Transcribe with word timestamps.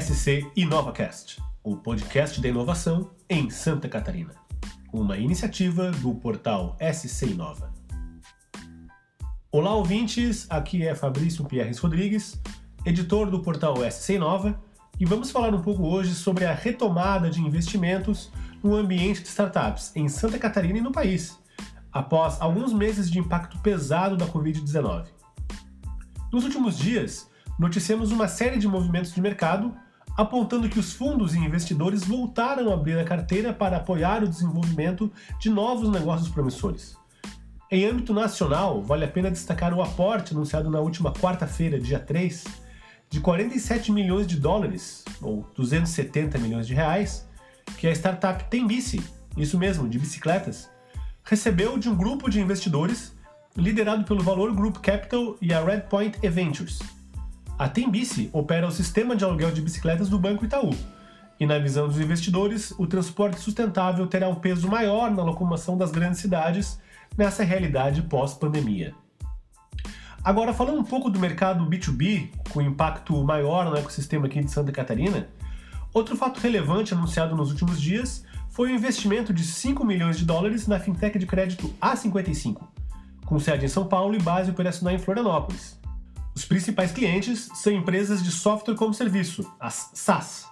SC 0.00 0.50
InovaCast, 0.56 1.40
o 1.62 1.76
podcast 1.76 2.40
da 2.40 2.48
inovação 2.48 3.12
em 3.30 3.48
Santa 3.48 3.88
Catarina. 3.88 4.34
Uma 4.92 5.16
iniciativa 5.16 5.92
do 5.92 6.12
portal 6.16 6.76
SC 6.80 7.26
Inova. 7.26 7.72
Olá, 9.52 9.72
ouvintes! 9.72 10.48
Aqui 10.50 10.84
é 10.84 10.96
Fabrício 10.96 11.44
Pierres 11.44 11.78
Rodrigues, 11.78 12.42
editor 12.84 13.30
do 13.30 13.38
portal 13.38 13.76
SC 13.88 14.14
Inova, 14.14 14.60
e 14.98 15.04
vamos 15.04 15.30
falar 15.30 15.54
um 15.54 15.62
pouco 15.62 15.86
hoje 15.86 16.12
sobre 16.12 16.44
a 16.44 16.52
retomada 16.52 17.30
de 17.30 17.40
investimentos 17.40 18.32
no 18.64 18.74
ambiente 18.74 19.22
de 19.22 19.28
startups 19.28 19.92
em 19.94 20.08
Santa 20.08 20.40
Catarina 20.40 20.78
e 20.78 20.82
no 20.82 20.90
país, 20.90 21.38
após 21.92 22.40
alguns 22.40 22.72
meses 22.72 23.08
de 23.08 23.20
impacto 23.20 23.60
pesado 23.60 24.16
da 24.16 24.26
Covid-19. 24.26 25.04
Nos 26.32 26.42
últimos 26.42 26.76
dias, 26.76 27.32
noticiamos 27.58 28.10
uma 28.10 28.28
série 28.28 28.58
de 28.58 28.68
movimentos 28.68 29.12
de 29.12 29.20
mercado 29.20 29.74
apontando 30.16 30.68
que 30.68 30.78
os 30.78 30.92
fundos 30.92 31.34
e 31.34 31.38
investidores 31.38 32.04
voltaram 32.04 32.70
a 32.70 32.74
abrir 32.74 32.98
a 32.98 33.04
carteira 33.04 33.52
para 33.52 33.78
apoiar 33.78 34.22
o 34.22 34.28
desenvolvimento 34.28 35.10
de 35.40 35.50
novos 35.50 35.90
negócios 35.90 36.28
promissores. 36.28 36.96
Em 37.70 37.84
âmbito 37.84 38.14
nacional, 38.14 38.82
vale 38.82 39.04
a 39.04 39.08
pena 39.08 39.30
destacar 39.30 39.74
o 39.74 39.82
aporte 39.82 40.32
anunciado 40.32 40.70
na 40.70 40.78
última 40.78 41.12
quarta-feira, 41.12 41.80
dia 41.80 41.98
3, 41.98 42.44
de 43.10 43.20
47 43.20 43.90
milhões 43.90 44.26
de 44.26 44.38
dólares, 44.38 45.04
ou 45.20 45.44
270 45.56 46.38
milhões 46.38 46.66
de 46.66 46.74
reais, 46.74 47.28
que 47.78 47.88
a 47.88 47.92
startup 47.92 48.44
Tembici, 48.44 49.02
isso 49.36 49.58
mesmo, 49.58 49.88
de 49.88 49.98
bicicletas, 49.98 50.70
recebeu 51.24 51.76
de 51.78 51.88
um 51.88 51.96
grupo 51.96 52.30
de 52.30 52.40
investidores 52.40 53.16
liderado 53.56 54.04
pelo 54.04 54.22
Valor 54.22 54.54
Group 54.54 54.76
Capital 54.76 55.36
e 55.40 55.52
a 55.52 55.64
Redpoint 55.64 56.18
Ventures. 56.28 56.78
A 57.56 57.68
Tembici 57.68 58.28
opera 58.32 58.66
o 58.66 58.72
sistema 58.72 59.14
de 59.14 59.24
aluguel 59.24 59.52
de 59.52 59.62
bicicletas 59.62 60.08
do 60.08 60.18
Banco 60.18 60.44
Itaú, 60.44 60.74
e 61.38 61.46
na 61.46 61.58
visão 61.58 61.86
dos 61.86 62.00
investidores, 62.00 62.72
o 62.78 62.86
transporte 62.86 63.40
sustentável 63.40 64.06
terá 64.06 64.28
um 64.28 64.34
peso 64.34 64.68
maior 64.68 65.10
na 65.10 65.22
locomoção 65.22 65.76
das 65.76 65.92
grandes 65.92 66.20
cidades 66.20 66.80
nessa 67.16 67.44
realidade 67.44 68.02
pós-pandemia. 68.02 68.94
Agora, 70.22 70.52
falando 70.52 70.80
um 70.80 70.84
pouco 70.84 71.10
do 71.10 71.18
mercado 71.18 71.64
B2B, 71.68 72.30
com 72.50 72.62
impacto 72.62 73.22
maior 73.22 73.66
no 73.66 73.76
ecossistema 73.76 74.26
aqui 74.26 74.42
de 74.42 74.50
Santa 74.50 74.72
Catarina, 74.72 75.28
outro 75.92 76.16
fato 76.16 76.40
relevante 76.40 76.94
anunciado 76.94 77.36
nos 77.36 77.50
últimos 77.50 77.80
dias 77.80 78.24
foi 78.48 78.72
o 78.72 78.74
investimento 78.74 79.32
de 79.32 79.44
5 79.44 79.84
milhões 79.84 80.18
de 80.18 80.24
dólares 80.24 80.66
na 80.66 80.80
fintech 80.80 81.18
de 81.18 81.26
crédito 81.26 81.72
A55, 81.80 82.62
com 83.26 83.38
sede 83.38 83.66
em 83.66 83.68
São 83.68 83.86
Paulo 83.86 84.14
e 84.16 84.22
base 84.22 84.50
operacional 84.50 84.94
em 84.94 84.98
Florianópolis. 84.98 85.83
Os 86.34 86.44
principais 86.44 86.90
clientes 86.90 87.48
são 87.54 87.72
empresas 87.72 88.22
de 88.22 88.30
software 88.30 88.74
como 88.74 88.92
serviço, 88.92 89.48
as 89.60 89.90
SaaS, 89.94 90.46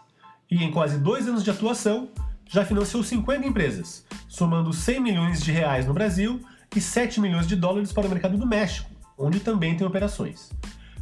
e 0.50 0.62
em 0.62 0.70
quase 0.70 0.98
dois 0.98 1.26
anos 1.26 1.42
de 1.42 1.50
atuação 1.50 2.08
já 2.48 2.64
financiou 2.64 3.02
50 3.02 3.46
empresas, 3.46 4.04
somando 4.28 4.72
100 4.72 5.00
milhões 5.00 5.42
de 5.42 5.50
reais 5.50 5.86
no 5.86 5.94
Brasil 5.94 6.40
e 6.74 6.80
7 6.80 7.20
milhões 7.20 7.46
de 7.46 7.56
dólares 7.56 7.92
para 7.92 8.06
o 8.06 8.10
mercado 8.10 8.36
do 8.36 8.46
México, 8.46 8.90
onde 9.18 9.40
também 9.40 9.76
tem 9.76 9.86
operações. 9.86 10.50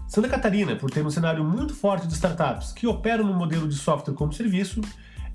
Santa 0.09 0.29
Catarina, 0.29 0.75
por 0.75 0.91
ter 0.91 1.05
um 1.05 1.11
cenário 1.11 1.45
muito 1.45 1.75
forte 1.75 2.07
de 2.07 2.15
startups 2.15 2.73
que 2.73 2.87
operam 2.87 3.25
no 3.25 3.35
modelo 3.35 3.69
de 3.69 3.75
software 3.75 4.15
como 4.15 4.33
serviço, 4.33 4.81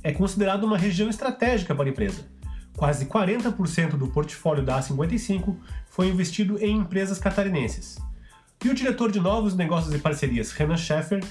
é 0.02 0.11
considerada 0.11 0.65
uma 0.65 0.77
região 0.77 1.07
estratégica 1.07 1.75
para 1.75 1.85
a 1.85 1.89
empresa. 1.89 2.25
Quase 2.75 3.05
40% 3.05 3.91
do 3.91 4.07
portfólio 4.07 4.63
da 4.63 4.80
A55 4.80 5.55
foi 5.89 6.07
investido 6.07 6.57
em 6.57 6.77
empresas 6.77 7.19
catarinenses. 7.19 7.97
E 8.66 8.69
o 8.69 8.73
diretor 8.73 9.11
de 9.11 9.19
novos 9.19 9.55
negócios 9.55 9.94
e 9.94 9.99
parcerias, 9.99 10.52
Renan 10.52 10.75
Scheffer, 10.75 11.23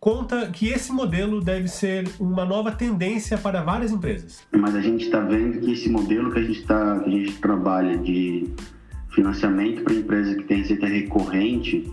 conta 0.00 0.48
que 0.50 0.68
esse 0.68 0.90
modelo 0.90 1.38
deve 1.38 1.68
ser 1.68 2.08
uma 2.18 2.46
nova 2.46 2.72
tendência 2.72 3.36
para 3.36 3.60
várias 3.60 3.92
empresas. 3.92 4.42
Mas 4.50 4.74
a 4.74 4.80
gente 4.80 5.04
está 5.04 5.20
vendo 5.20 5.60
que 5.60 5.70
esse 5.70 5.90
modelo 5.90 6.32
que 6.32 6.38
a 6.38 6.42
gente, 6.42 6.62
tá, 6.62 6.98
que 7.00 7.10
a 7.10 7.12
gente 7.12 7.32
trabalha 7.40 7.98
de 7.98 8.48
financiamento 9.10 9.84
para 9.84 9.92
empresa 9.92 10.34
que 10.34 10.44
tem 10.44 10.62
receita 10.62 10.86
recorrente 10.86 11.92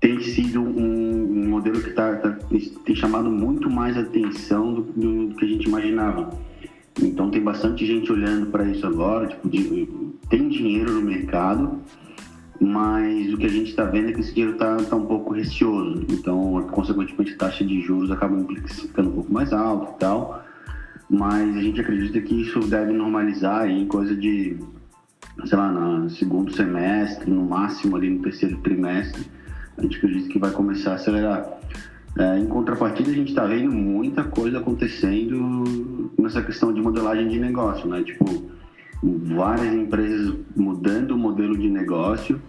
tem 0.00 0.18
sido 0.22 0.62
um, 0.62 1.44
um 1.44 1.48
modelo 1.50 1.82
que 1.82 1.90
tá, 1.90 2.16
tá, 2.16 2.38
tem 2.86 2.96
chamado 2.96 3.30
muito 3.30 3.68
mais 3.68 3.98
atenção 3.98 4.72
do, 4.72 4.82
do, 4.82 5.26
do, 5.26 5.34
que 5.36 5.44
a 5.44 5.48
gente 5.48 5.68
imaginava. 5.68 6.30
Então 7.02 7.30
tem 7.30 7.42
bastante 7.42 7.84
gente 7.84 8.10
olhando 8.10 8.46
para 8.46 8.64
isso 8.64 8.86
agora, 8.86 9.26
tipo, 9.26 9.46
de, 9.46 9.86
tem 10.30 10.48
dinheiro 10.48 10.92
no 10.92 11.02
mercado, 11.02 11.82
mas 12.60 13.32
o 13.32 13.36
que 13.36 13.46
a 13.46 13.50
gente 13.50 13.70
está 13.70 13.84
vendo 13.84 14.10
é 14.10 14.12
que 14.12 14.20
esse 14.20 14.32
dinheiro 14.32 14.52
está 14.52 14.76
tá 14.76 14.96
um 14.96 15.06
pouco 15.06 15.32
receoso. 15.32 16.04
Então, 16.10 16.66
consequentemente, 16.70 17.34
a 17.34 17.36
taxa 17.36 17.64
de 17.64 17.80
juros 17.80 18.10
acaba 18.10 18.36
ficando 18.66 19.10
um 19.10 19.12
pouco 19.12 19.32
mais 19.32 19.52
alta 19.52 19.92
e 19.92 19.98
tal. 19.98 20.44
Mas 21.10 21.56
a 21.56 21.60
gente 21.60 21.80
acredita 21.80 22.20
que 22.20 22.40
isso 22.40 22.60
deve 22.60 22.92
normalizar 22.92 23.68
em 23.68 23.86
coisa 23.86 24.14
de, 24.14 24.56
sei 25.44 25.58
lá, 25.58 25.70
no 25.70 26.08
segundo 26.08 26.52
semestre, 26.54 27.30
no 27.30 27.44
máximo 27.44 27.96
ali 27.96 28.08
no 28.08 28.22
terceiro 28.22 28.56
trimestre. 28.58 29.22
A 29.76 29.82
gente 29.82 29.98
acredita 29.98 30.28
que 30.28 30.38
vai 30.38 30.50
começar 30.50 30.92
a 30.92 30.94
acelerar. 30.94 31.46
É, 32.18 32.38
em 32.38 32.46
contrapartida, 32.46 33.10
a 33.10 33.14
gente 33.14 33.30
está 33.30 33.44
vendo 33.46 33.72
muita 33.72 34.22
coisa 34.22 34.58
acontecendo 34.58 36.12
nessa 36.18 36.42
questão 36.42 36.72
de 36.72 36.80
modelagem 36.80 37.28
de 37.28 37.38
negócio, 37.38 37.88
né? 37.88 38.02
Tipo, 38.02 38.50
várias 39.02 39.74
empresas 39.74 40.34
mudando 40.54 41.12
o 41.12 41.18
modelo 41.18 41.58
de 41.58 41.68
negócio 41.68 42.40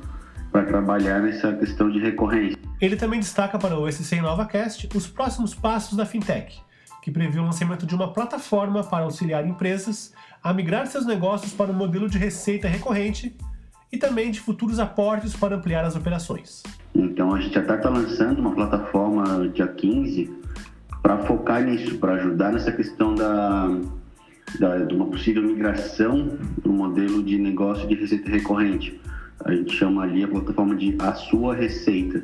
para 0.51 0.63
trabalhar 0.65 1.21
nessa 1.21 1.51
questão 1.53 1.89
de 1.89 1.99
recorrência. 1.99 2.57
Ele 2.79 2.95
também 2.95 3.19
destaca 3.19 3.57
para 3.57 3.77
o 3.77 3.91
SC 3.91 4.17
InovaCast 4.17 4.89
os 4.95 5.07
próximos 5.07 5.55
passos 5.55 5.97
da 5.97 6.05
fintech, 6.05 6.61
que 7.01 7.09
prevê 7.09 7.39
o 7.39 7.43
lançamento 7.43 7.85
de 7.85 7.95
uma 7.95 8.13
plataforma 8.13 8.83
para 8.83 9.05
auxiliar 9.05 9.47
empresas 9.47 10.13
a 10.43 10.53
migrar 10.53 10.85
seus 10.87 11.05
negócios 11.05 11.53
para 11.53 11.71
um 11.71 11.73
modelo 11.73 12.09
de 12.09 12.17
receita 12.17 12.67
recorrente 12.67 13.35
e 13.91 13.97
também 13.97 14.29
de 14.29 14.39
futuros 14.39 14.79
aportes 14.79 15.35
para 15.35 15.55
ampliar 15.55 15.85
as 15.85 15.95
operações. 15.95 16.61
Então 16.93 17.33
a 17.33 17.39
gente 17.39 17.57
até 17.57 17.75
está 17.75 17.89
lançando 17.89 18.39
uma 18.39 18.53
plataforma 18.53 19.47
dia 19.49 19.67
15 19.67 20.31
para 21.01 21.17
focar 21.19 21.63
nisso, 21.63 21.97
para 21.97 22.13
ajudar 22.13 22.51
nessa 22.51 22.71
questão 22.71 23.15
da 23.15 23.23
da, 23.23 24.02
de 24.57 24.95
uma 24.95 25.05
possível 25.07 25.43
migração 25.43 26.37
para 26.61 26.71
o 26.71 26.73
modelo 26.73 27.23
de 27.23 27.37
negócio 27.37 27.87
de 27.87 27.95
receita 27.95 28.29
recorrente. 28.29 28.99
A 29.43 29.53
gente 29.53 29.75
chama 29.75 30.03
ali 30.03 30.23
a 30.23 30.27
plataforma 30.27 30.75
de 30.75 30.95
A 30.99 31.13
Sua 31.13 31.55
Receita. 31.55 32.23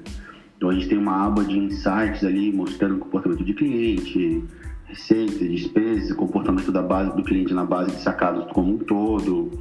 Então 0.58 0.70
a 0.70 0.74
gente 0.74 0.88
tem 0.88 0.98
uma 0.98 1.26
aba 1.26 1.44
de 1.44 1.58
insights 1.58 2.24
ali 2.24 2.52
mostrando 2.52 2.96
o 2.96 3.00
comportamento 3.00 3.44
de 3.44 3.54
cliente, 3.54 4.44
receita, 4.86 5.46
despesa, 5.46 6.16
comportamento 6.16 6.72
da 6.72 6.82
base 6.82 7.16
do 7.16 7.24
cliente 7.24 7.54
na 7.54 7.66
base 7.66 7.92
de 7.92 8.02
sacados 8.02 8.52
como 8.52 8.74
um 8.74 8.78
todo, 8.78 9.52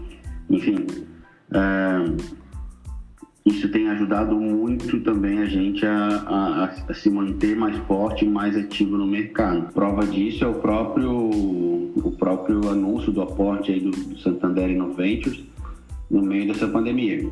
enfim. 0.50 0.86
É, 1.52 2.38
isso 3.48 3.68
tem 3.70 3.88
ajudado 3.88 4.34
muito 4.34 5.00
também 5.00 5.38
a 5.38 5.46
gente 5.46 5.86
a, 5.86 6.06
a, 6.26 6.64
a, 6.64 6.94
se 6.94 7.08
manter 7.08 7.56
mais 7.56 7.76
forte 7.86 8.24
e 8.24 8.28
mais 8.28 8.56
ativo 8.56 8.98
no 8.98 9.06
mercado. 9.06 9.72
Prova 9.72 10.06
disso 10.06 10.44
é 10.44 10.48
o 10.48 10.54
próprio, 10.54 11.30
o 12.08 12.12
próprio 12.12 12.68
anúncio 12.68 13.12
do 13.12 13.20
aporte 13.20 13.70
aí 13.70 13.80
do, 13.80 13.90
do 13.90 14.18
Santander 14.18 14.70
Innoventures 14.70 15.44
no 16.10 16.22
meio 16.22 16.50
dessa 16.52 16.66
pandemia. 16.66 17.28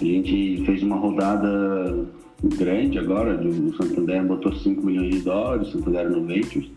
A 0.00 0.04
gente 0.04 0.62
fez 0.64 0.82
uma 0.82 0.96
rodada 0.96 2.06
grande 2.42 2.98
agora, 2.98 3.40
o 3.40 3.76
Santander 3.76 4.24
botou 4.24 4.54
5 4.54 4.84
milhões 4.84 5.16
de 5.16 5.20
dólares, 5.22 5.70
Santander 5.72 6.06
Innoventures. 6.06 6.70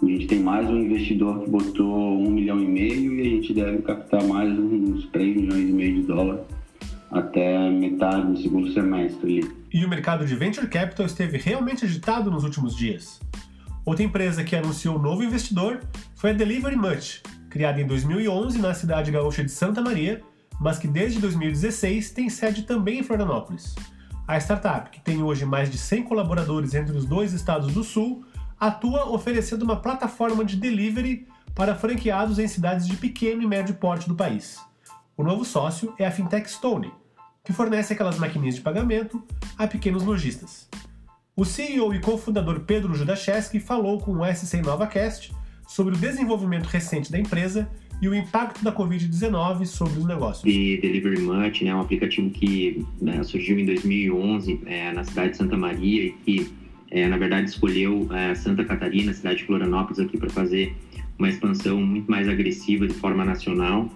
A 0.00 0.06
gente 0.06 0.26
tem 0.28 0.40
mais 0.40 0.68
um 0.70 0.76
investidor 0.76 1.40
que 1.40 1.50
botou 1.50 2.18
1 2.18 2.26
um 2.26 2.30
milhão 2.30 2.60
e 2.60 2.66
meio 2.66 3.14
e 3.14 3.20
a 3.20 3.24
gente 3.24 3.52
deve 3.52 3.82
captar 3.82 4.22
mais 4.24 4.56
uns 4.56 5.06
3 5.08 5.36
milhões 5.36 5.68
e 5.68 5.72
meio 5.72 5.94
de 5.96 6.02
dólares 6.02 6.42
até 7.10 7.68
metade 7.70 8.28
do 8.28 8.40
segundo 8.40 8.72
semestre. 8.72 9.50
E 9.72 9.84
o 9.84 9.88
mercado 9.88 10.24
de 10.24 10.34
venture 10.36 10.68
capital 10.68 11.06
esteve 11.06 11.36
realmente 11.38 11.84
agitado 11.84 12.30
nos 12.30 12.44
últimos 12.44 12.76
dias. 12.76 13.20
Outra 13.90 14.04
empresa 14.04 14.44
que 14.44 14.54
anunciou 14.54 14.94
um 14.94 15.02
novo 15.02 15.24
investidor 15.24 15.80
foi 16.14 16.30
a 16.30 16.32
Delivery 16.32 16.76
Much, 16.76 17.22
criada 17.50 17.80
em 17.80 17.86
2011 17.88 18.56
na 18.56 18.72
cidade 18.72 19.10
gaúcha 19.10 19.42
de 19.42 19.50
Santa 19.50 19.82
Maria, 19.82 20.22
mas 20.60 20.78
que 20.78 20.86
desde 20.86 21.18
2016 21.18 22.12
tem 22.12 22.30
sede 22.30 22.62
também 22.62 23.00
em 23.00 23.02
Florianópolis. 23.02 23.74
A 24.28 24.38
startup, 24.38 24.90
que 24.90 25.00
tem 25.00 25.20
hoje 25.24 25.44
mais 25.44 25.68
de 25.68 25.76
100 25.76 26.04
colaboradores 26.04 26.72
entre 26.72 26.96
os 26.96 27.04
dois 27.04 27.32
estados 27.32 27.74
do 27.74 27.82
sul, 27.82 28.24
atua 28.60 29.10
oferecendo 29.10 29.64
uma 29.64 29.82
plataforma 29.82 30.44
de 30.44 30.54
delivery 30.54 31.26
para 31.52 31.74
franqueados 31.74 32.38
em 32.38 32.46
cidades 32.46 32.86
de 32.86 32.96
pequeno 32.96 33.42
e 33.42 33.46
médio 33.48 33.74
porte 33.74 34.06
do 34.06 34.14
país. 34.14 34.60
O 35.16 35.24
novo 35.24 35.44
sócio 35.44 35.92
é 35.98 36.06
a 36.06 36.12
fintech 36.12 36.48
Stone, 36.48 36.92
que 37.42 37.52
fornece 37.52 37.92
aquelas 37.92 38.20
maquininhas 38.20 38.54
de 38.54 38.60
pagamento 38.60 39.20
a 39.58 39.66
pequenos 39.66 40.04
lojistas. 40.04 40.68
O 41.40 41.44
CEO 41.46 41.94
e 41.94 41.98
cofundador 41.98 42.60
Pedro 42.60 42.94
Judacheski 42.94 43.58
falou 43.58 43.98
com 43.98 44.12
o 44.12 44.24
SC 44.26 44.60
NovaCast 44.60 45.32
sobre 45.66 45.94
o 45.94 45.96
desenvolvimento 45.96 46.66
recente 46.66 47.10
da 47.10 47.18
empresa 47.18 47.66
e 48.02 48.10
o 48.10 48.14
impacto 48.14 48.62
da 48.62 48.70
Covid-19 48.70 49.64
sobre 49.64 50.00
os 50.00 50.04
negócios. 50.04 50.44
E 50.44 50.76
Delivery 50.76 51.22
Much, 51.22 51.62
né, 51.62 51.74
um 51.74 51.80
aplicativo 51.80 52.28
que 52.28 52.84
né, 53.00 53.22
surgiu 53.22 53.58
em 53.58 53.64
2011 53.64 54.60
é, 54.66 54.92
na 54.92 55.02
cidade 55.02 55.30
de 55.30 55.38
Santa 55.38 55.56
Maria 55.56 56.04
e 56.04 56.10
que 56.10 56.52
é, 56.90 57.08
na 57.08 57.16
verdade, 57.16 57.48
escolheu 57.48 58.06
é, 58.12 58.34
Santa 58.34 58.62
Catarina, 58.62 59.14
cidade 59.14 59.38
de 59.38 59.44
Florianópolis, 59.46 59.98
aqui 59.98 60.18
para 60.18 60.28
fazer 60.28 60.76
uma 61.18 61.30
expansão 61.30 61.80
muito 61.80 62.10
mais 62.10 62.28
agressiva 62.28 62.86
de 62.86 62.92
forma 62.92 63.24
nacional. 63.24 63.88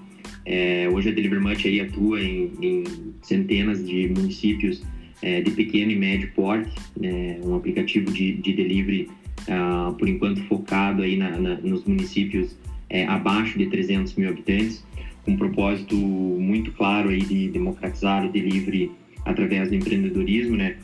É, 0.46 0.88
hoje 0.90 1.10
a 1.10 1.12
Delivery 1.12 1.42
Much 1.42 1.66
aí 1.66 1.82
atua 1.82 2.22
em, 2.22 2.52
em 2.62 2.84
centenas 3.20 3.86
de 3.86 4.08
municípios 4.08 4.82
é, 5.22 5.40
de 5.40 5.50
pequeno 5.50 5.90
e 5.90 5.96
médio 5.96 6.30
porte, 6.34 6.74
é, 7.02 7.38
um 7.42 7.54
aplicativo 7.54 8.10
de, 8.12 8.34
de 8.34 8.52
delivery, 8.52 9.08
uh, 9.48 9.92
por 9.94 10.08
enquanto 10.08 10.42
focado 10.44 11.02
aí 11.02 11.16
na, 11.16 11.30
na, 11.38 11.54
nos 11.56 11.84
municípios 11.84 12.56
é, 12.88 13.06
abaixo 13.06 13.58
de 13.58 13.66
300 13.66 14.14
mil 14.14 14.28
habitantes, 14.28 14.84
com 15.24 15.32
um 15.32 15.36
propósito 15.36 15.96
muito 15.96 16.72
claro 16.72 17.08
aí 17.08 17.20
de 17.20 17.48
democratizar 17.48 18.24
o 18.26 18.30
delivery 18.30 18.90
através 19.24 19.70
do 19.70 19.74
empreendedorismo, 19.74 20.56
né? 20.56 20.76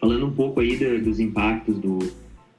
Falando 0.00 0.26
um 0.26 0.32
pouco 0.32 0.60
aí 0.60 0.76
do, 0.76 1.04
dos 1.04 1.20
impactos 1.20 1.78
do, 1.78 1.98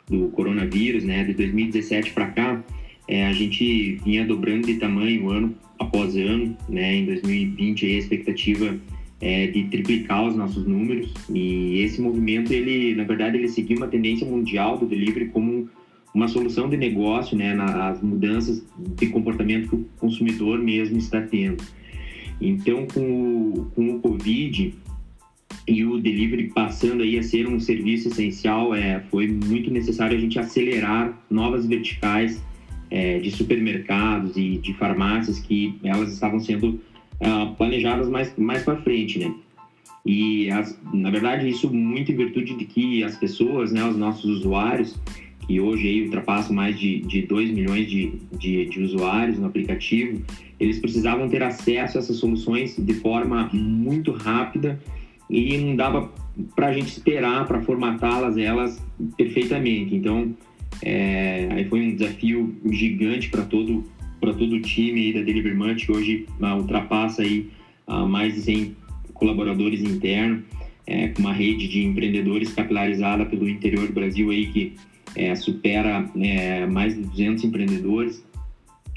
do 0.07 0.29
coronavírus, 0.29 1.03
né? 1.03 1.23
De 1.23 1.33
2017 1.33 2.13
para 2.13 2.27
cá, 2.27 2.63
é, 3.07 3.25
a 3.25 3.33
gente 3.33 3.95
vinha 4.05 4.25
dobrando 4.25 4.67
de 4.67 4.75
tamanho 4.75 5.29
ano 5.29 5.55
após 5.79 6.15
ano, 6.15 6.55
né? 6.69 6.95
Em 6.95 7.05
2020 7.05 7.85
aí, 7.85 7.95
a 7.95 7.99
expectativa 7.99 8.77
é 9.25 9.47
de 9.47 9.63
triplicar 9.69 10.27
os 10.27 10.35
nossos 10.35 10.67
números 10.67 11.13
e 11.33 11.79
esse 11.79 12.01
movimento 12.01 12.51
ele, 12.51 12.93
na 12.93 13.05
verdade, 13.05 13.37
ele 13.37 13.47
seguiu 13.47 13.77
uma 13.77 13.87
tendência 13.87 14.27
mundial 14.27 14.77
do 14.77 14.85
delivery 14.85 15.29
como 15.29 15.69
uma 16.13 16.27
solução 16.27 16.69
de 16.69 16.75
negócio, 16.75 17.37
né? 17.37 17.53
Nas 17.55 18.01
mudanças 18.01 18.61
de 18.77 19.07
comportamento 19.07 19.69
que 19.69 19.75
o 19.75 19.85
consumidor 19.97 20.59
mesmo 20.59 20.97
está 20.97 21.21
tendo. 21.21 21.63
Então, 22.41 22.85
com 22.93 22.99
o, 22.99 23.71
com 23.73 23.95
o 23.95 23.99
Covid, 24.01 24.73
e 25.65 25.85
o 25.85 26.01
delivery 26.01 26.49
passando 26.49 27.01
aí 27.01 27.17
a 27.17 27.23
ser 27.23 27.47
um 27.47 27.61
serviço 27.61 28.09
essencial, 28.09 28.75
é, 28.75 28.99
foi 29.09 29.27
muito 29.27 29.71
necessário 29.71 30.17
a 30.17 30.19
gente 30.19 30.37
acelerar 30.37 31.17
novas 31.29 31.65
verticais 31.65 32.43
é, 32.91 33.19
de 33.19 33.31
supermercados 33.31 34.35
e 34.35 34.57
de 34.57 34.73
farmácias 34.73 35.39
que 35.39 35.79
elas 35.81 36.11
estavam 36.11 36.41
sendo 36.41 36.81
uh, 37.23 37.55
planejadas 37.55 38.09
mais, 38.09 38.35
mais 38.37 38.63
para 38.63 38.77
frente, 38.77 39.19
né? 39.19 39.33
E, 40.05 40.51
as, 40.51 40.77
na 40.93 41.09
verdade, 41.09 41.47
isso 41.47 41.73
muito 41.73 42.11
em 42.11 42.15
virtude 42.15 42.55
de 42.55 42.65
que 42.65 43.03
as 43.03 43.15
pessoas, 43.15 43.71
né, 43.71 43.83
os 43.85 43.95
nossos 43.95 44.25
usuários, 44.25 44.99
que 45.47 45.59
hoje 45.59 45.87
aí 45.87 46.03
ultrapassam 46.03 46.55
mais 46.55 46.77
de, 46.77 46.99
de 47.01 47.21
2 47.21 47.51
milhões 47.51 47.89
de, 47.89 48.13
de, 48.37 48.65
de 48.65 48.81
usuários 48.81 49.39
no 49.39 49.47
aplicativo, 49.47 50.21
eles 50.59 50.79
precisavam 50.79 51.29
ter 51.29 51.43
acesso 51.43 51.97
a 51.97 51.99
essas 51.99 52.17
soluções 52.17 52.75
de 52.77 52.93
forma 52.95 53.49
muito 53.53 54.11
rápida 54.11 54.79
e 55.29 55.57
não 55.57 55.75
dava 55.75 56.11
para 56.55 56.67
a 56.67 56.73
gente 56.73 56.87
esperar 56.87 57.45
para 57.45 57.61
formatá-las 57.61 58.37
elas 58.37 58.81
perfeitamente. 59.17 59.95
Então, 59.95 60.33
é, 60.81 61.47
aí 61.51 61.65
foi 61.65 61.81
um 61.81 61.95
desafio 61.95 62.55
gigante 62.71 63.29
para 63.29 63.43
todo 63.43 63.83
para 64.23 64.33
todo 64.33 64.55
o 64.55 64.61
time 64.61 65.11
da 65.11 65.21
que 65.21 65.91
hoje 65.91 66.25
uh, 66.39 66.55
ultrapassa 66.55 67.23
aí 67.23 67.49
uh, 67.85 68.07
mais 68.07 68.33
de 68.33 68.39
100 68.39 68.77
colaboradores 69.13 69.81
internos, 69.81 70.43
é, 70.87 71.09
com 71.09 71.19
uma 71.19 71.33
rede 71.33 71.67
de 71.67 71.83
empreendedores 71.83 72.53
capilarizada 72.53 73.25
pelo 73.25 73.49
interior 73.49 73.85
do 73.85 73.91
Brasil 73.91 74.29
aí 74.31 74.47
que 74.47 74.75
é, 75.17 75.35
supera 75.35 76.09
é, 76.15 76.65
mais 76.65 76.95
de 76.95 77.01
200 77.01 77.43
empreendedores. 77.43 78.23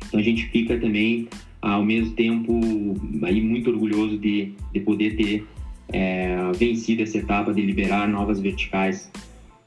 Então 0.07 0.21
a 0.21 0.23
gente 0.23 0.47
fica 0.47 0.79
também 0.79 1.29
ao 1.61 1.85
mesmo 1.85 2.15
tempo 2.15 2.61
aí 3.23 3.41
muito 3.41 3.71
orgulhoso 3.71 4.17
de, 4.19 4.53
de 4.73 4.81
poder 4.81 5.17
ter 5.17 5.45
é, 5.93 6.37
vencido 6.57 7.03
essa 7.03 7.19
etapa 7.19 7.53
de 7.53 7.63
liberar 7.63 8.09
novas 8.09 8.39
verticais 8.39 9.11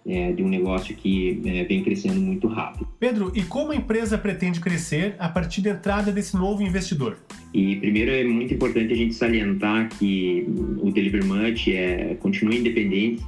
é, 0.09 0.31
de 0.31 0.41
um 0.41 0.49
negócio 0.49 0.95
que 0.95 1.39
é, 1.45 1.63
vem 1.65 1.83
crescendo 1.83 2.19
muito 2.19 2.47
rápido. 2.47 2.87
Pedro, 2.99 3.31
e 3.35 3.43
como 3.43 3.71
a 3.71 3.75
empresa 3.75 4.17
pretende 4.17 4.59
crescer 4.59 5.15
a 5.19 5.29
partir 5.29 5.61
da 5.61 5.69
entrada 5.69 6.11
desse 6.11 6.35
novo 6.35 6.63
investidor? 6.63 7.17
E 7.53 7.75
primeiro 7.75 8.09
é 8.09 8.23
muito 8.23 8.53
importante 8.53 8.91
a 8.91 8.95
gente 8.95 9.13
salientar 9.13 9.89
que 9.89 10.45
o 10.81 10.91
Deliver 10.91 11.23
Much 11.23 11.67
é, 11.67 12.15
continua 12.19 12.55
independente 12.55 13.23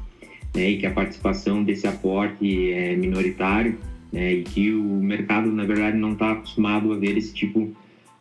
né, 0.55 0.71
e 0.71 0.77
que 0.77 0.85
a 0.85 0.91
participação 0.91 1.63
desse 1.63 1.85
aporte 1.85 2.71
é 2.71 2.95
minoritário 2.95 3.77
né, 4.11 4.33
e 4.33 4.43
que 4.43 4.71
o 4.71 4.83
mercado, 4.83 5.51
na 5.51 5.63
verdade, 5.63 5.97
não 5.97 6.13
está 6.13 6.31
acostumado 6.31 6.91
a 6.91 6.97
ver 6.97 7.17
esse 7.17 7.33
tipo 7.33 7.71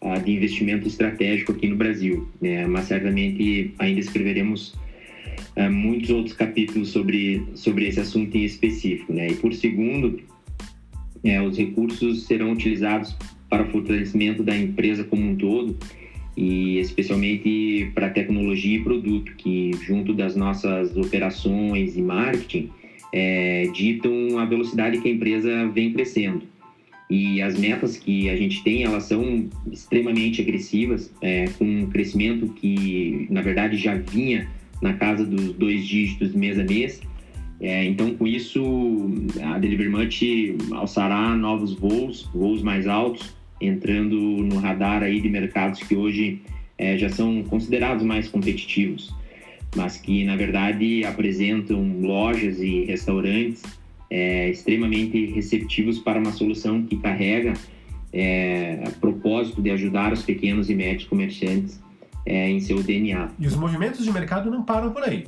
uh, 0.00 0.20
de 0.22 0.32
investimento 0.32 0.86
estratégico 0.86 1.52
aqui 1.52 1.66
no 1.66 1.76
Brasil. 1.76 2.28
Né, 2.40 2.66
mas 2.66 2.84
certamente 2.84 3.74
ainda 3.78 4.00
escreveremos 4.00 4.74
é, 5.60 5.68
muitos 5.68 6.08
outros 6.08 6.34
capítulos 6.34 6.88
sobre, 6.88 7.46
sobre 7.54 7.86
esse 7.86 8.00
assunto 8.00 8.34
em 8.34 8.44
específico. 8.44 9.12
Né? 9.12 9.28
E 9.28 9.34
por 9.34 9.52
segundo, 9.52 10.18
é, 11.22 11.40
os 11.42 11.58
recursos 11.58 12.26
serão 12.26 12.52
utilizados 12.52 13.14
para 13.48 13.64
o 13.64 13.66
fortalecimento 13.66 14.42
da 14.42 14.56
empresa 14.56 15.04
como 15.04 15.22
um 15.22 15.36
todo 15.36 15.76
e 16.34 16.78
especialmente 16.78 17.90
para 17.94 18.08
tecnologia 18.08 18.78
e 18.78 18.82
produto, 18.82 19.32
que 19.36 19.72
junto 19.82 20.14
das 20.14 20.34
nossas 20.34 20.96
operações 20.96 21.94
e 21.94 22.00
marketing 22.00 22.70
é, 23.12 23.68
ditam 23.74 24.38
a 24.38 24.46
velocidade 24.46 24.98
que 24.98 25.08
a 25.08 25.12
empresa 25.12 25.68
vem 25.68 25.92
crescendo. 25.92 26.42
E 27.10 27.42
as 27.42 27.58
metas 27.58 27.98
que 27.98 28.30
a 28.30 28.36
gente 28.36 28.62
tem, 28.62 28.84
elas 28.84 29.04
são 29.04 29.48
extremamente 29.70 30.40
agressivas, 30.40 31.12
é, 31.20 31.48
com 31.58 31.64
um 31.64 31.86
crescimento 31.86 32.48
que, 32.54 33.26
na 33.28 33.42
verdade, 33.42 33.76
já 33.76 33.96
vinha 33.96 34.48
na 34.80 34.94
casa 34.94 35.24
dos 35.24 35.52
dois 35.54 35.86
dígitos 35.86 36.34
mês 36.34 36.58
a 36.58 36.64
mês. 36.64 37.00
É, 37.60 37.84
então, 37.84 38.14
com 38.14 38.26
isso, 38.26 38.62
a 39.42 39.58
Delivery 39.58 39.90
Much 39.90 40.22
alçará 40.72 41.36
novos 41.36 41.74
voos, 41.74 42.28
voos 42.32 42.62
mais 42.62 42.86
altos, 42.86 43.36
entrando 43.60 44.16
no 44.16 44.56
radar 44.58 45.02
aí 45.02 45.20
de 45.20 45.28
mercados 45.28 45.80
que 45.82 45.94
hoje 45.94 46.40
é, 46.78 46.96
já 46.96 47.10
são 47.10 47.42
considerados 47.42 48.02
mais 48.02 48.28
competitivos, 48.28 49.14
mas 49.76 49.98
que, 49.98 50.24
na 50.24 50.36
verdade, 50.36 51.04
apresentam 51.04 52.00
lojas 52.00 52.60
e 52.60 52.84
restaurantes 52.86 53.62
é, 54.08 54.48
extremamente 54.48 55.26
receptivos 55.26 55.98
para 55.98 56.18
uma 56.18 56.32
solução 56.32 56.82
que 56.82 56.96
carrega 56.96 57.52
é, 58.12 58.82
propósito 59.00 59.60
de 59.60 59.70
ajudar 59.70 60.12
os 60.12 60.22
pequenos 60.22 60.70
e 60.70 60.74
médios 60.74 61.04
comerciantes 61.04 61.80
é, 62.26 62.48
em 62.48 62.60
seu 62.60 62.82
DNA. 62.82 63.30
E 63.38 63.46
os 63.46 63.54
movimentos 63.54 64.04
de 64.04 64.12
mercado 64.12 64.50
não 64.50 64.62
param 64.62 64.92
por 64.92 65.02
aí. 65.02 65.26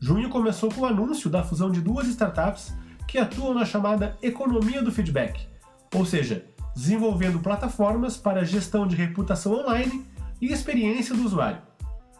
Junho 0.00 0.28
começou 0.28 0.72
com 0.72 0.82
o 0.82 0.86
anúncio 0.86 1.30
da 1.30 1.44
fusão 1.44 1.70
de 1.70 1.80
duas 1.80 2.06
startups 2.08 2.72
que 3.06 3.18
atuam 3.18 3.54
na 3.54 3.64
chamada 3.64 4.16
economia 4.22 4.82
do 4.82 4.90
feedback, 4.90 5.46
ou 5.94 6.04
seja, 6.04 6.44
desenvolvendo 6.74 7.40
plataformas 7.40 8.16
para 8.16 8.44
gestão 8.44 8.86
de 8.86 8.96
reputação 8.96 9.52
online 9.52 10.04
e 10.40 10.52
experiência 10.52 11.14
do 11.14 11.24
usuário. 11.24 11.60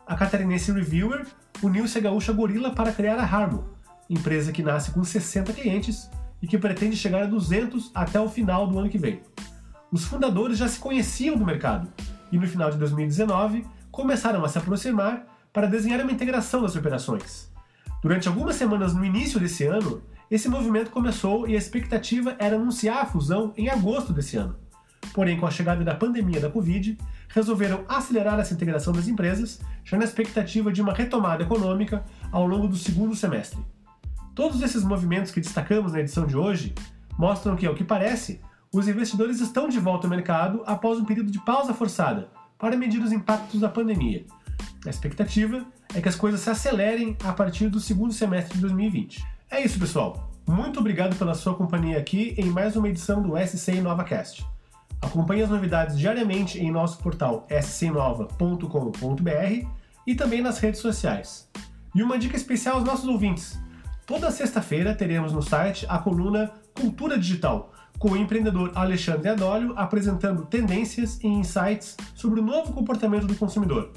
A 0.07 0.15
catarinense 0.15 0.71
Reviewer 0.71 1.27
uniu-se 1.63 1.97
à 1.99 2.01
gaúcha 2.01 2.33
Gorilla 2.33 2.71
para 2.71 2.93
criar 2.93 3.17
a 3.17 3.25
Harmo, 3.25 3.71
empresa 4.09 4.53
que 4.53 4.63
nasce 4.63 4.91
com 4.91 5.03
60 5.03 5.53
clientes 5.53 6.11
e 6.43 6.47
que 6.47 6.59
pretende 6.59 6.97
chegar 6.97 7.23
a 7.23 7.27
200 7.27 7.91
até 7.95 8.21
o 8.21 8.29
final 8.29 8.67
do 8.67 8.79
ano 8.79 8.89
que 8.89 8.99
vem. 8.99 9.23
Os 9.91 10.05
fundadores 10.05 10.59
já 10.59 10.69
se 10.69 10.79
conheciam 10.79 11.37
do 11.37 11.45
mercado 11.45 11.89
e 12.31 12.39
no 12.39 12.47
final 12.47 12.71
de 12.71 12.79
2019 12.79 13.65
começaram 13.93 14.43
a 14.43 14.49
se 14.49 14.57
aproximar 14.57 15.27
para 15.53 15.67
desenhar 15.67 16.01
uma 16.01 16.11
integração 16.11 16.63
das 16.63 16.75
operações. 16.75 17.53
Durante 18.03 18.27
algumas 18.27 18.57
semanas 18.57 18.95
no 18.95 19.05
início 19.05 19.39
desse 19.39 19.65
ano, 19.65 20.03
esse 20.31 20.49
movimento 20.49 20.91
começou 20.91 21.47
e 21.47 21.55
a 21.55 21.59
expectativa 21.59 22.35
era 22.39 22.57
anunciar 22.57 23.03
a 23.03 23.07
fusão 23.07 23.53
em 23.55 23.69
agosto 23.69 24.13
desse 24.13 24.39
ano. 24.39 24.57
Porém, 25.13 25.39
com 25.39 25.47
a 25.47 25.51
chegada 25.51 25.85
da 25.85 25.95
pandemia 25.95 26.41
da 26.41 26.49
Covid, 26.49 26.97
resolveram 27.29 27.85
acelerar 27.87 28.41
essa 28.41 28.55
integração 28.55 28.95
das 28.95 29.09
empresas, 29.09 29.61
já 29.85 29.99
na 29.99 30.05
expectativa 30.05 30.73
de 30.73 30.81
uma 30.81 30.95
retomada 30.95 31.43
econômica 31.43 32.03
ao 32.31 32.47
longo 32.47 32.67
do 32.67 32.77
segundo 32.77 33.15
semestre. 33.15 33.61
Todos 34.35 34.63
esses 34.63 34.83
movimentos 34.83 35.31
que 35.31 35.41
destacamos 35.41 35.93
na 35.93 36.01
edição 36.01 36.27
de 36.27 36.35
hoje 36.37 36.75
mostram 37.19 37.57
que, 37.57 37.67
ao 37.67 37.75
que 37.75 37.85
parece, 37.85 38.41
os 38.73 38.89
investidores 38.89 39.39
estão 39.41 39.69
de 39.69 39.79
volta 39.79 40.07
ao 40.07 40.11
mercado 40.11 40.63
após 40.65 40.99
um 40.99 41.05
período 41.05 41.31
de 41.31 41.45
pausa 41.45 41.75
forçada, 41.75 42.31
para 42.63 42.77
medir 42.77 43.03
os 43.03 43.11
impactos 43.11 43.59
da 43.59 43.69
pandemia. 43.69 44.25
A 44.87 44.89
expectativa 44.89 45.67
é 45.93 46.01
que 46.01 46.09
as 46.09 46.15
coisas 46.15 46.43
se 46.43 46.49
acelerem 46.49 47.17
a 47.25 47.33
partir 47.33 47.69
do 47.69 47.81
segundo 47.81 48.13
semestre 48.13 48.55
de 48.55 48.61
2020. 48.61 49.27
É 49.51 49.61
isso, 49.61 49.81
pessoal. 49.81 50.31
Muito 50.47 50.79
obrigado 50.79 51.17
pela 51.17 51.35
sua 51.35 51.57
companhia 51.57 51.99
aqui 51.99 52.37
em 52.39 52.45
mais 52.45 52.77
uma 52.77 52.89
edição 52.89 53.21
do 53.21 53.33
SC 53.37 53.81
NovaCast. 53.81 54.47
Acompanhe 55.01 55.43
as 55.43 55.51
novidades 55.51 55.99
diariamente 55.99 56.61
em 56.61 56.71
nosso 56.71 56.99
portal 56.99 57.49
scnova.com.br 57.51 59.67
e 60.07 60.15
também 60.15 60.41
nas 60.41 60.61
redes 60.61 60.81
sociais. 60.81 61.51
E 61.93 62.01
uma 62.01 62.17
dica 62.17 62.37
especial 62.37 62.77
aos 62.77 62.85
nossos 62.85 63.09
ouvintes. 63.09 63.59
Toda 64.07 64.31
sexta-feira 64.31 64.95
teremos 64.95 65.33
no 65.33 65.43
site 65.43 65.85
a 65.89 65.99
coluna 65.99 66.53
Cultura 66.77 67.19
Digital, 67.19 67.73
com 68.03 68.11
o 68.11 68.17
empreendedor 68.17 68.73
Alexandre 68.75 69.29
Adólio 69.29 69.75
apresentando 69.77 70.45
tendências 70.45 71.21
e 71.23 71.29
insights 71.29 71.97
sobre 72.17 72.41
o 72.41 72.43
novo 72.43 72.73
comportamento 72.73 73.29
do 73.29 73.35
consumidor. 73.37 73.93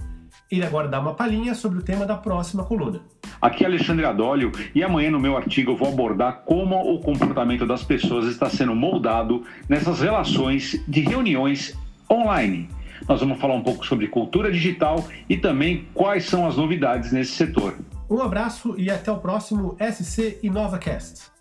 Ele 0.52 0.64
agora 0.64 0.88
dá 0.88 1.00
uma 1.00 1.16
palhinha 1.16 1.56
sobre 1.56 1.80
o 1.80 1.82
tema 1.82 2.06
da 2.06 2.16
próxima 2.16 2.64
coluna. 2.64 3.02
Aqui 3.42 3.64
é 3.64 3.68
Alexandre 3.68 4.06
Adólio 4.06 4.52
e 4.76 4.84
amanhã 4.84 5.10
no 5.10 5.20
meu 5.20 5.36
artigo 5.36 5.72
eu 5.72 5.76
vou 5.76 5.88
abordar 5.88 6.44
como 6.46 6.76
o 6.94 7.00
comportamento 7.00 7.66
das 7.66 7.84
pessoas 7.84 8.28
está 8.28 8.48
sendo 8.48 8.76
moldado 8.76 9.44
nessas 9.68 10.02
relações 10.02 10.80
de 10.88 11.02
reuniões 11.02 11.76
online. 12.08 12.70
Nós 13.10 13.22
vamos 13.22 13.42
falar 13.42 13.56
um 13.56 13.64
pouco 13.64 13.84
sobre 13.84 14.08
cultura 14.08 14.52
digital 14.52 15.04
e 15.28 15.36
também 15.36 15.88
quais 15.96 16.26
são 16.26 16.46
as 16.46 16.56
novidades 16.56 17.12
nesse 17.12 17.32
setor. 17.32 17.76
Um 18.08 18.22
abraço 18.22 18.76
e 18.78 18.92
até 18.92 19.12
o 19.12 19.18
próximo 19.18 19.76
SC 19.80 20.38
InovaCast. 20.44 21.35